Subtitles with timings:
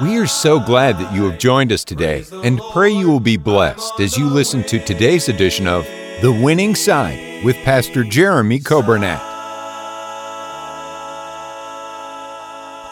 [0.00, 3.36] We are so glad that you have joined us today and pray you will be
[3.36, 5.84] blessed as you listen to today's edition of
[6.22, 9.20] The Winning Side with Pastor Jeremy Coburnett.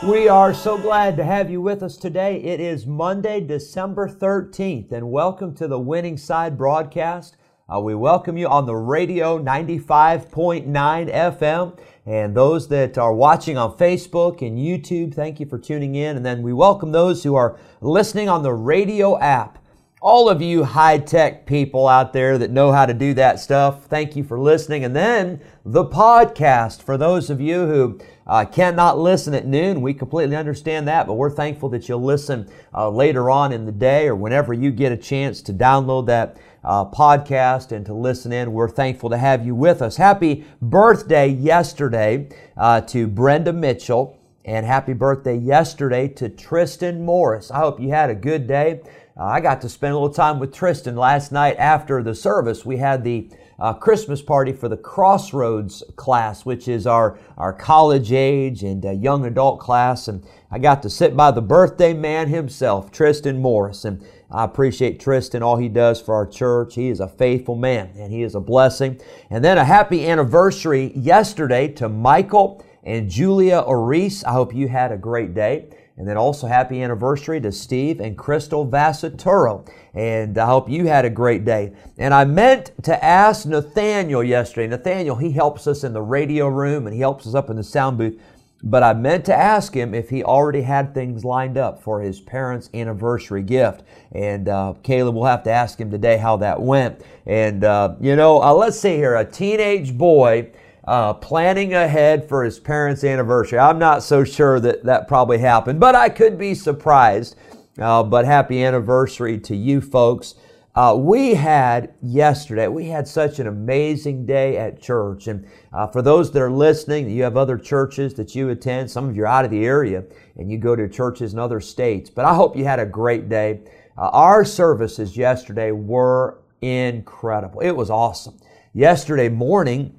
[0.03, 2.43] We are so glad to have you with us today.
[2.43, 7.37] It is Monday, December 13th, and welcome to the Winning Side broadcast.
[7.69, 11.77] Uh, we welcome you on the radio 95.9 FM
[12.07, 16.17] and those that are watching on Facebook and YouTube, thank you for tuning in.
[16.17, 19.59] And then we welcome those who are listening on the radio app.
[20.03, 23.87] All of you high tech people out there that know how to do that stuff,
[23.87, 24.85] thank you for listening.
[24.85, 29.81] And then the podcast for those of you who uh, cannot listen at noon.
[29.81, 33.73] We completely understand that, but we're thankful that you'll listen uh, later on in the
[33.73, 38.33] day or whenever you get a chance to download that uh, podcast and to listen
[38.33, 38.53] in.
[38.53, 39.97] We're thankful to have you with us.
[39.97, 47.51] Happy birthday yesterday uh, to Brenda Mitchell, and happy birthday yesterday to Tristan Morris.
[47.51, 48.83] I hope you had a good day.
[49.19, 52.67] Uh, I got to spend a little time with Tristan last night after the service.
[52.67, 58.13] We had the uh, Christmas party for the Crossroads class, which is our, our college
[58.13, 60.09] age and uh, young adult class.
[60.09, 63.87] And I got to sit by the birthday man himself, Tristan Morris.
[63.87, 66.75] And I appreciate Tristan, all he does for our church.
[66.75, 69.01] He is a faithful man and he is a blessing.
[69.31, 74.25] And then a happy anniversary yesterday to Michael and Julia Oris.
[74.25, 75.71] I hope you had a great day.
[75.99, 79.67] And then also happy anniversary to Steve and Crystal Vassaturo.
[79.95, 81.73] And I hope you had a great day.
[81.97, 84.67] And I meant to ask Nathaniel yesterday.
[84.67, 87.65] Nathaniel, he helps us in the radio room and he helps us up in the
[87.65, 88.21] sound booth.
[88.63, 92.21] But I meant to ask him if he already had things lined up for his
[92.21, 93.83] parents' anniversary gift.
[94.13, 97.01] And uh, Caleb will have to ask him today how that went.
[97.27, 100.51] And, uh, you know, uh, let's see here a teenage boy
[100.87, 103.59] uh, planning ahead for his parents' anniversary.
[103.59, 107.37] I'm not so sure that that probably happened, but I could be surprised.
[107.79, 110.35] Uh, but happy anniversary to you folks.
[110.75, 115.27] Uh, we had yesterday, we had such an amazing day at church.
[115.27, 118.91] And uh, for those that are listening, you have other churches that you attend.
[118.91, 120.05] Some of you are out of the area
[120.37, 122.11] and you go to churches in other states.
[122.11, 123.61] But I hope you had a great day.
[123.97, 127.61] Uh, our services yesterday were incredible.
[127.61, 128.39] It was awesome.
[128.75, 129.99] Yesterday morning,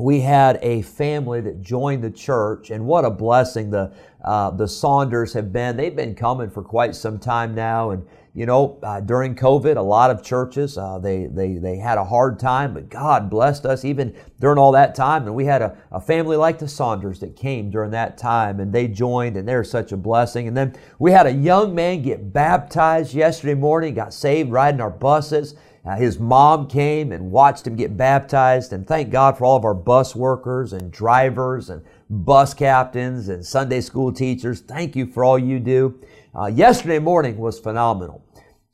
[0.00, 3.92] we had a family that joined the church, and what a blessing the
[4.24, 5.76] uh, the Saunders have been.
[5.76, 9.82] They've been coming for quite some time now, and you know, uh, during COVID, a
[9.82, 13.84] lot of churches uh, they they they had a hard time, but God blessed us
[13.84, 15.26] even during all that time.
[15.26, 18.72] And we had a, a family like the Saunders that came during that time, and
[18.72, 20.48] they joined, and they're such a blessing.
[20.48, 24.90] And then we had a young man get baptized yesterday morning, got saved riding our
[24.90, 25.56] buses.
[25.84, 29.64] Uh, his mom came and watched him get baptized, and thank God for all of
[29.64, 34.60] our bus workers and drivers and bus captains and Sunday school teachers.
[34.60, 35.98] Thank you for all you do.
[36.38, 38.22] Uh, yesterday morning was phenomenal.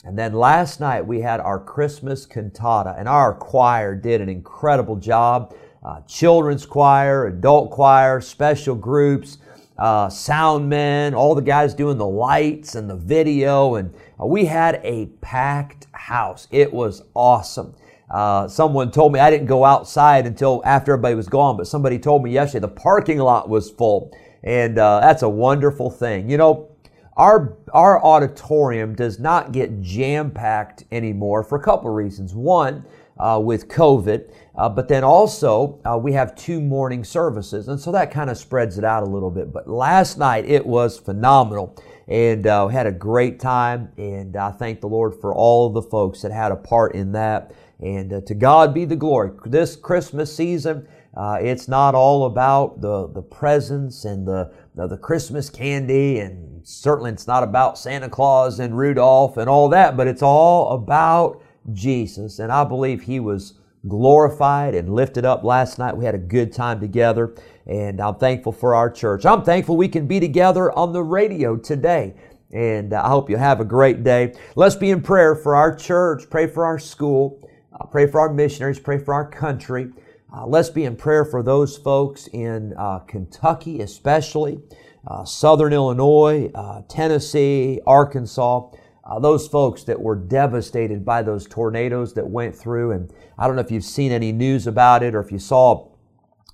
[0.05, 4.97] And then last night we had our Christmas cantata, and our choir did an incredible
[4.97, 5.55] job.
[5.85, 9.39] Uh, children's choir, adult choir, special groups,
[9.79, 14.47] uh, sound men, all the guys doing the lights and the video, and uh, we
[14.47, 16.49] had a packed house.
[16.51, 17.75] It was awesome.
[18.11, 21.99] Uh, someone told me I didn't go outside until after everybody was gone, but somebody
[21.99, 26.31] told me yesterday the parking lot was full, and uh, that's a wonderful thing.
[26.31, 26.71] You know,
[27.17, 32.35] our, our auditorium does not get jam packed anymore for a couple reasons.
[32.35, 32.85] One,
[33.19, 37.93] uh, with COVID, uh, but then also uh, we have two morning services, and so
[37.93, 39.53] that kind of spreads it out a little bit.
[39.53, 41.77] But last night it was phenomenal,
[42.09, 46.23] and uh, had a great time, and I thank the Lord for all the folks
[46.23, 47.53] that had a part in that.
[47.81, 49.33] And uh, to God be the glory.
[49.45, 54.99] This Christmas season, uh, it's not all about the the presents and the, the the
[54.99, 60.09] Christmas candy and certainly it's not about Santa Claus and Rudolph and all that, but
[60.09, 61.41] it's all about
[61.73, 62.39] Jesus.
[62.39, 63.55] And I believe he was
[63.89, 65.97] glorified and lifted up last night.
[65.97, 67.35] We had a good time together,
[67.67, 69.25] and I'm thankful for our church.
[69.25, 72.15] I'm thankful we can be together on the radio today.
[72.53, 74.35] And I hope you have a great day.
[74.55, 78.33] Let's be in prayer for our church, pray for our school, uh, pray for our
[78.33, 79.91] missionaries, pray for our country.
[80.33, 84.61] Uh, let's be in prayer for those folks in uh, Kentucky, especially
[85.07, 88.69] uh, Southern Illinois, uh, Tennessee, Arkansas.
[89.09, 92.91] Uh, those folks that were devastated by those tornadoes that went through.
[92.91, 95.89] And I don't know if you've seen any news about it or if you saw,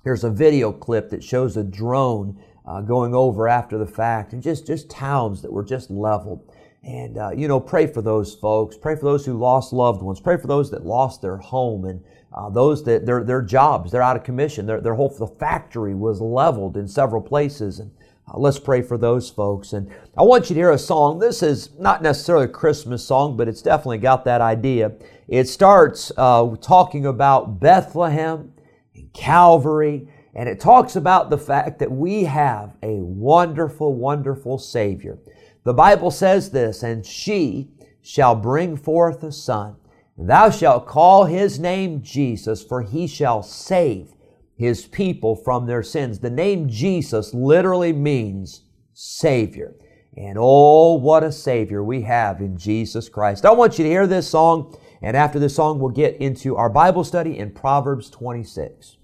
[0.03, 4.43] there's a video clip that shows a drone uh, going over after the fact and
[4.43, 6.47] just, just towns that were just leveled.
[6.83, 8.77] And, uh, you know, pray for those folks.
[8.77, 10.19] Pray for those who lost loved ones.
[10.19, 12.03] Pray for those that lost their home and
[12.33, 14.65] uh, those that their, their jobs, they're out of commission.
[14.65, 17.79] Their, their whole the factory was leveled in several places.
[17.79, 17.91] And
[18.27, 19.73] uh, let's pray for those folks.
[19.73, 21.19] And I want you to hear a song.
[21.19, 24.93] This is not necessarily a Christmas song, but it's definitely got that idea.
[25.27, 28.53] It starts uh, talking about Bethlehem
[28.95, 30.07] and Calvary.
[30.35, 35.19] And it talks about the fact that we have a wonderful, wonderful Savior.
[35.63, 37.69] The Bible says this, and she
[38.01, 39.75] shall bring forth a son.
[40.17, 44.13] Thou shalt call his name Jesus, for he shall save
[44.55, 46.19] his people from their sins.
[46.19, 48.61] The name Jesus literally means
[48.93, 49.75] Savior.
[50.15, 53.45] And oh, what a Savior we have in Jesus Christ.
[53.45, 56.69] I want you to hear this song, and after this song, we'll get into our
[56.69, 58.97] Bible study in Proverbs 26.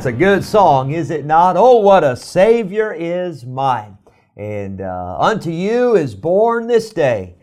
[0.00, 1.58] That's a good song, is it not?
[1.58, 3.98] Oh, what a Savior is mine.
[4.34, 7.34] And uh, unto you is born this day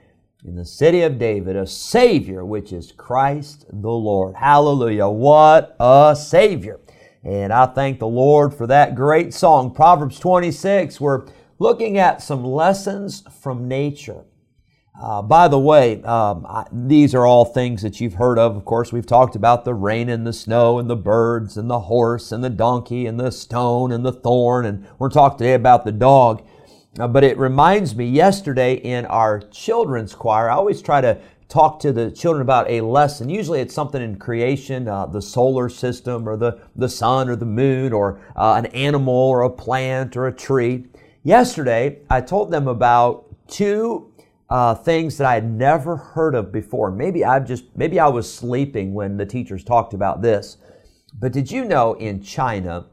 [0.43, 4.37] in the city of David a Savior, which is Christ the Lord.
[4.37, 5.07] Hallelujah.
[5.07, 6.79] What a Savior.
[7.23, 9.71] And I thank the Lord for that great song.
[9.71, 11.27] Proverbs 26, we're
[11.59, 14.23] looking at some lessons from nature.
[14.99, 18.55] Uh, by the way, um, I, these are all things that you've heard of.
[18.55, 21.81] Of course, we've talked about the rain and the snow and the birds and the
[21.81, 24.65] horse and the donkey and the stone and the thorn.
[24.65, 26.43] And we're talking today about the dog.
[26.99, 31.79] Uh, but it reminds me, yesterday in our children's choir, I always try to talk
[31.81, 33.29] to the children about a lesson.
[33.29, 37.45] Usually it's something in creation, uh, the solar system, or the, the sun, or the
[37.45, 40.87] moon, or uh, an animal, or a plant, or a tree.
[41.23, 44.06] Yesterday, I told them about two
[44.49, 46.91] uh, things that I had never heard of before.
[46.91, 50.57] Maybe I've just, maybe I was sleeping when the teachers talked about this.
[51.19, 52.87] But did you know in China,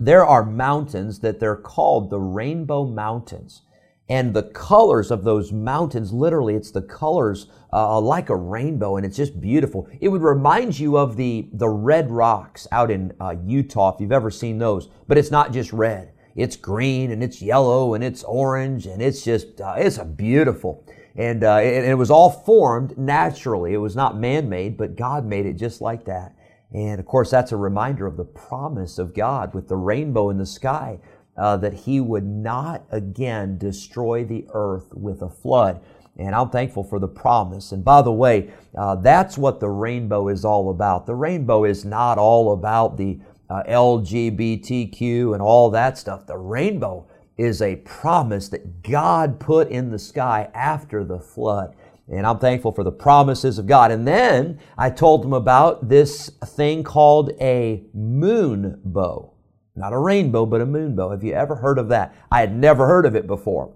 [0.00, 3.62] there are mountains that they're called the Rainbow Mountains.
[4.10, 9.04] And the colors of those mountains, literally, it's the colors uh, like a rainbow, and
[9.04, 9.86] it's just beautiful.
[10.00, 14.12] It would remind you of the, the red rocks out in uh, Utah, if you've
[14.12, 14.88] ever seen those.
[15.06, 19.24] But it's not just red, it's green, and it's yellow, and it's orange, and it's
[19.24, 20.84] just, uh, it's a beautiful.
[21.16, 23.74] And uh, it, it was all formed naturally.
[23.74, 26.36] It was not man made, but God made it just like that.
[26.72, 30.38] And of course, that's a reminder of the promise of God with the rainbow in
[30.38, 31.00] the sky,
[31.36, 35.82] uh, that He would not again destroy the earth with a flood.
[36.18, 37.72] And I'm thankful for the promise.
[37.72, 41.06] And by the way, uh, that's what the rainbow is all about.
[41.06, 43.18] The rainbow is not all about the
[43.50, 46.26] uh, LGBTQ and all that stuff.
[46.26, 51.74] The rainbow is a promise that God put in the sky after the flood.
[52.10, 53.90] And I'm thankful for the promises of God.
[53.90, 59.34] And then I told them about this thing called a moon bow.
[59.76, 61.10] Not a rainbow, but a moon bow.
[61.10, 62.14] Have you ever heard of that?
[62.32, 63.72] I had never heard of it before.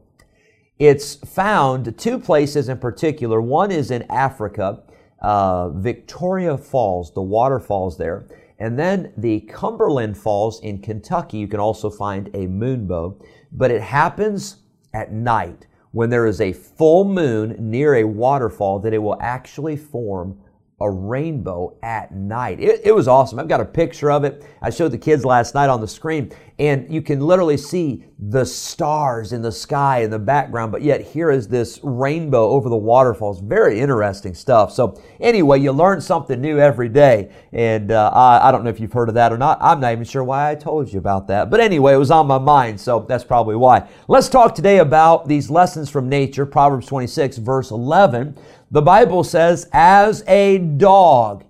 [0.78, 3.40] It's found two places in particular.
[3.40, 4.82] One is in Africa,
[5.20, 8.26] uh, Victoria Falls, the waterfalls there.
[8.62, 13.18] And then the Cumberland Falls in Kentucky, you can also find a moon bow.
[13.50, 14.58] But it happens
[14.94, 19.76] at night when there is a full moon near a waterfall that it will actually
[19.76, 20.38] form
[20.80, 22.60] a rainbow at night.
[22.60, 23.40] It, it, was awesome.
[23.40, 24.44] I've got a picture of it.
[24.62, 28.44] I showed the kids last night on the screen, and you can literally see the
[28.44, 32.76] stars in the sky in the background, but yet here is this rainbow over the
[32.76, 33.40] waterfalls.
[33.40, 34.72] Very interesting stuff.
[34.72, 38.78] So, anyway, you learn something new every day, and uh, I, I don't know if
[38.78, 39.58] you've heard of that or not.
[39.60, 41.50] I'm not even sure why I told you about that.
[41.50, 43.88] But anyway, it was on my mind, so that's probably why.
[44.06, 48.38] Let's talk today about these lessons from nature, Proverbs 26, verse 11.
[48.70, 51.44] The Bible says, as a dog.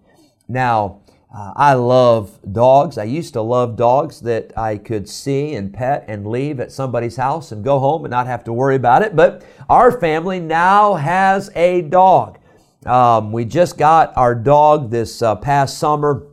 [0.49, 1.01] Now,
[1.34, 2.98] uh, I love dogs.
[2.98, 7.16] I used to love dogs that I could see and pet and leave at somebody's
[7.16, 9.16] house and go home and not have to worry about it.
[9.16, 12.38] But our family now has a dog.
[12.84, 16.26] Um, we just got our dog this uh, past summer.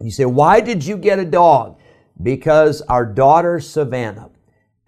[0.00, 1.78] You say, why did you get a dog?
[2.20, 4.30] Because our daughter Savannah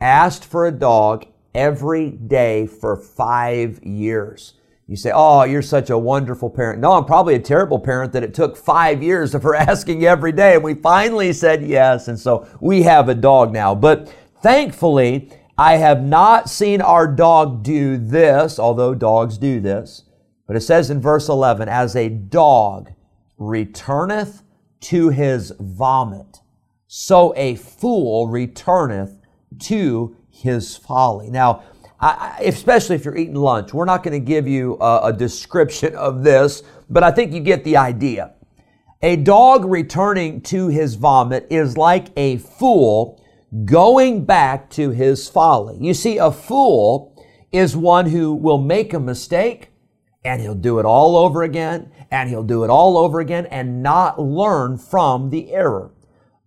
[0.01, 4.55] asked for a dog every day for five years.
[4.91, 6.81] You say, Oh, you're such a wonderful parent.
[6.81, 10.33] No, I'm probably a terrible parent that it took five years of her asking every
[10.33, 10.55] day.
[10.55, 12.09] And we finally said yes.
[12.09, 13.73] And so we have a dog now.
[13.73, 20.03] But thankfully, I have not seen our dog do this, although dogs do this.
[20.49, 22.91] But it says in verse 11, As a dog
[23.39, 24.43] returneth
[24.81, 26.41] to his vomit,
[26.89, 29.21] so a fool returneth
[29.61, 31.31] to his folly.
[31.31, 31.63] Now,
[32.01, 33.75] I, especially if you're eating lunch.
[33.75, 37.41] We're not going to give you a, a description of this, but I think you
[37.41, 38.33] get the idea.
[39.03, 43.23] A dog returning to his vomit is like a fool
[43.65, 45.77] going back to his folly.
[45.81, 47.17] You see, a fool
[47.53, 49.71] is one who will make a mistake
[50.25, 53.83] and he'll do it all over again and he'll do it all over again and
[53.83, 55.91] not learn from the error.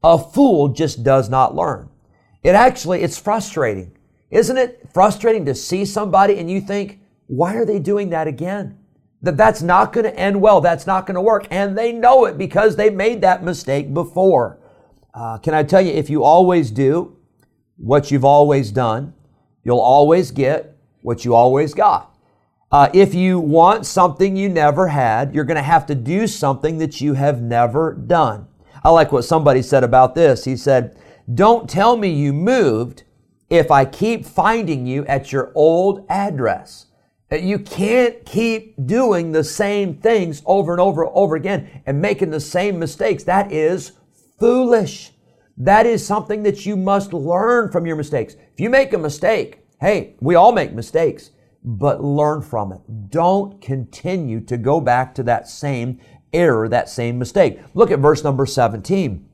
[0.03, 1.89] A fool just does not learn.
[2.43, 3.97] It actually, it's frustrating
[4.33, 8.77] isn't it frustrating to see somebody and you think, why are they doing that again?
[9.21, 10.59] That that's not going to end well.
[10.59, 11.47] That's not going to work.
[11.51, 14.59] And they know it because they made that mistake before.
[15.13, 17.15] Uh, can I tell you, if you always do
[17.77, 19.13] what you've always done,
[19.63, 22.17] you'll always get what you always got.
[22.71, 26.79] Uh, if you want something you never had, you're going to have to do something
[26.79, 28.47] that you have never done.
[28.83, 30.43] I like what somebody said about this.
[30.45, 30.97] He said,
[31.31, 33.03] Don't tell me you moved
[33.49, 36.87] if I keep finding you at your old address.
[37.31, 42.29] You can't keep doing the same things over and over and over again and making
[42.29, 43.23] the same mistakes.
[43.23, 43.93] That is
[44.39, 45.13] foolish.
[45.57, 48.35] That is something that you must learn from your mistakes.
[48.35, 51.31] If you make a mistake, hey, we all make mistakes,
[51.63, 52.81] but learn from it.
[53.09, 55.99] Don't continue to go back to that same
[56.33, 57.59] error, that same mistake.
[57.73, 59.27] Look at verse number 17.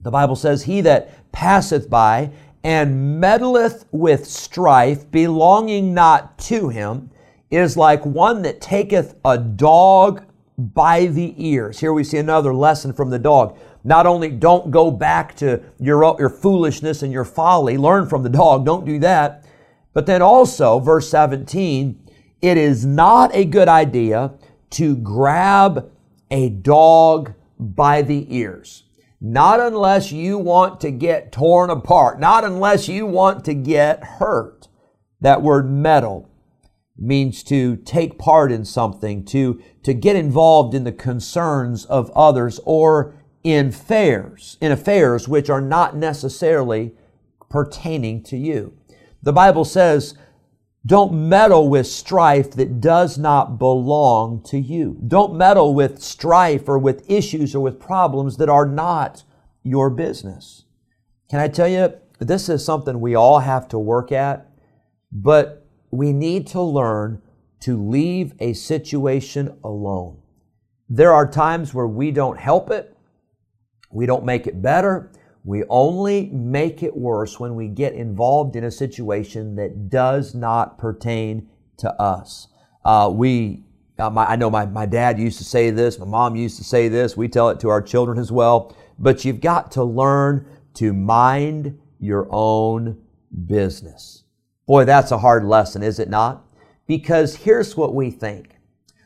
[0.00, 2.30] The Bible says, He that passeth by
[2.68, 7.10] and meddleth with strife belonging not to him
[7.50, 10.22] is like one that taketh a dog
[10.58, 11.80] by the ears.
[11.80, 13.58] Here we see another lesson from the dog.
[13.84, 18.28] Not only don't go back to your, your foolishness and your folly, learn from the
[18.28, 19.46] dog, don't do that.
[19.94, 21.98] But then also, verse 17,
[22.42, 24.34] it is not a good idea
[24.72, 25.90] to grab
[26.30, 28.84] a dog by the ears.
[29.20, 32.20] Not unless you want to get torn apart.
[32.20, 34.68] Not unless you want to get hurt.
[35.20, 36.30] That word meddle
[36.96, 42.60] means to take part in something, to, to get involved in the concerns of others
[42.64, 46.92] or in affairs, in affairs which are not necessarily
[47.48, 48.76] pertaining to you.
[49.22, 50.14] The Bible says,
[50.86, 54.98] don't meddle with strife that does not belong to you.
[55.06, 59.24] Don't meddle with strife or with issues or with problems that are not
[59.62, 60.64] your business.
[61.30, 64.48] Can I tell you, this is something we all have to work at,
[65.12, 67.22] but we need to learn
[67.60, 70.18] to leave a situation alone.
[70.88, 72.96] There are times where we don't help it,
[73.90, 75.10] we don't make it better,
[75.48, 80.76] we only make it worse when we get involved in a situation that does not
[80.76, 82.48] pertain to us.
[82.84, 83.62] Uh, we,
[83.98, 86.64] uh, my, I know my, my dad used to say this, my mom used to
[86.64, 90.46] say this, we tell it to our children as well, but you've got to learn
[90.74, 93.00] to mind your own
[93.46, 94.24] business.
[94.66, 96.44] Boy, that's a hard lesson, is it not?
[96.86, 98.58] Because here's what we think.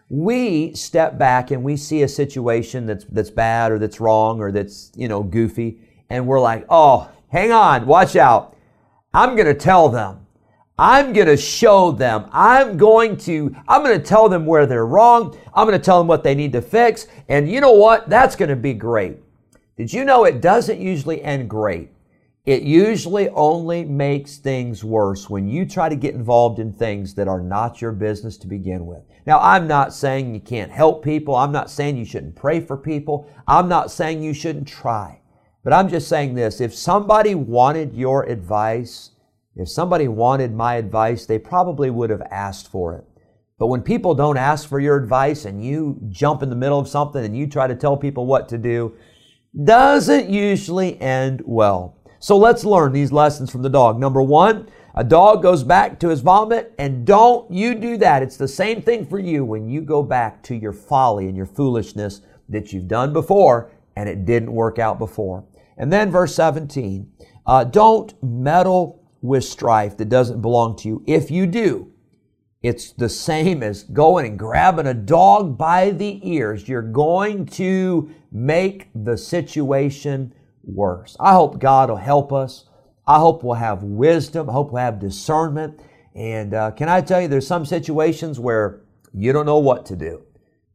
[0.08, 4.50] We step back and we see a situation that's, that's bad or that's wrong or
[4.50, 5.78] that's, you know, goofy
[6.12, 8.54] and we're like, oh, hang on, watch out.
[9.14, 10.26] I'm going to tell them.
[10.78, 12.28] I'm going to show them.
[12.32, 15.38] I'm going to I'm going to tell them where they're wrong.
[15.54, 17.06] I'm going to tell them what they need to fix.
[17.28, 18.10] And you know what?
[18.10, 19.18] That's going to be great.
[19.76, 21.90] Did you know it doesn't usually end great?
[22.44, 27.28] It usually only makes things worse when you try to get involved in things that
[27.28, 29.02] are not your business to begin with.
[29.24, 31.36] Now, I'm not saying you can't help people.
[31.36, 33.30] I'm not saying you shouldn't pray for people.
[33.46, 35.21] I'm not saying you shouldn't try.
[35.64, 39.10] But I'm just saying this if somebody wanted your advice,
[39.54, 43.04] if somebody wanted my advice, they probably would have asked for it.
[43.58, 46.88] But when people don't ask for your advice and you jump in the middle of
[46.88, 48.96] something and you try to tell people what to do,
[49.64, 51.96] doesn't usually end well.
[52.18, 54.00] So let's learn these lessons from the dog.
[54.00, 58.22] Number one, a dog goes back to his vomit, and don't you do that.
[58.22, 61.46] It's the same thing for you when you go back to your folly and your
[61.46, 65.44] foolishness that you've done before and it didn't work out before.
[65.76, 67.10] And then verse 17,
[67.46, 71.04] uh, don't meddle with strife that doesn't belong to you.
[71.06, 71.92] If you do,
[72.62, 76.68] it's the same as going and grabbing a dog by the ears.
[76.68, 80.32] You're going to make the situation
[80.62, 81.16] worse.
[81.18, 82.66] I hope God will help us.
[83.06, 84.48] I hope we'll have wisdom.
[84.48, 85.80] I hope we'll have discernment.
[86.14, 88.82] And uh, can I tell you, there's some situations where
[89.12, 90.22] you don't know what to do.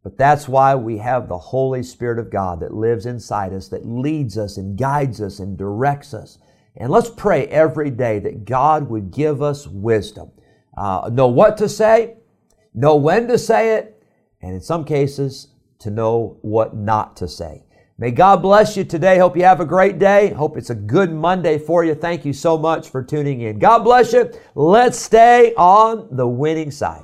[0.07, 3.85] But that's why we have the Holy Spirit of God that lives inside us, that
[3.85, 6.37] leads us and guides us and directs us.
[6.77, 10.31] And let's pray every day that God would give us wisdom.
[10.77, 12.15] Uh, know what to say,
[12.73, 14.01] know when to say it,
[14.41, 17.65] and in some cases, to know what not to say.
[17.97, 19.17] May God bless you today.
[19.17, 20.29] Hope you have a great day.
[20.29, 21.95] Hope it's a good Monday for you.
[21.95, 23.59] Thank you so much for tuning in.
[23.59, 24.31] God bless you.
[24.55, 27.03] Let's stay on the winning side.